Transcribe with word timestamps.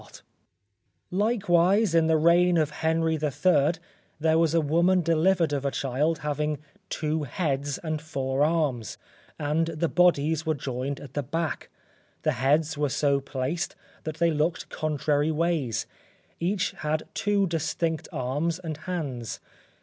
Likewise 1.11 1.93
in 1.93 2.07
the 2.07 2.17
reign 2.17 2.57
of 2.57 2.71
Henry 2.81 3.19
III, 3.21 3.73
there 4.19 4.39
was 4.39 4.55
a 4.55 4.59
woman 4.59 5.01
delivered 5.03 5.53
of 5.53 5.63
a 5.63 5.69
child 5.69 6.17
having 6.25 6.57
two 6.89 7.21
heads 7.21 7.77
and 7.83 8.01
four 8.01 8.43
arms, 8.43 8.97
and 9.37 9.67
the 9.67 9.87
bodies 9.87 10.43
were 10.43 10.55
joined 10.55 10.99
at 10.99 11.13
the 11.13 11.21
back; 11.21 11.69
the 12.23 12.31
heads 12.31 12.75
were 12.79 12.89
so 12.89 13.19
placed 13.19 13.75
that 14.03 14.17
they 14.17 14.31
looked 14.31 14.69
contrary 14.69 15.29
ways; 15.29 15.85
each 16.39 16.71
had 16.79 17.07
two 17.13 17.45
distinct 17.45 18.07
arms 18.11 18.57
and 18.57 18.77
hands. 18.77 19.39